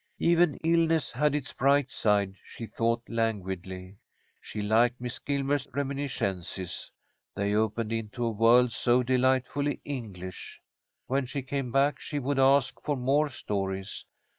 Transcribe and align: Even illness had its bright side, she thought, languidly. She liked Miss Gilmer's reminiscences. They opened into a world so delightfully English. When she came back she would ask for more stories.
Even 0.17 0.55
illness 0.63 1.11
had 1.11 1.35
its 1.35 1.53
bright 1.53 1.91
side, 1.91 2.33
she 2.43 2.65
thought, 2.65 3.03
languidly. 3.07 3.99
She 4.41 4.63
liked 4.63 4.99
Miss 4.99 5.19
Gilmer's 5.19 5.67
reminiscences. 5.75 6.91
They 7.35 7.53
opened 7.53 7.91
into 7.93 8.25
a 8.25 8.31
world 8.31 8.71
so 8.71 9.03
delightfully 9.03 9.79
English. 9.85 10.59
When 11.05 11.27
she 11.27 11.43
came 11.43 11.71
back 11.71 11.99
she 11.99 12.17
would 12.17 12.39
ask 12.39 12.81
for 12.81 12.97
more 12.97 13.29
stories. 13.29 14.03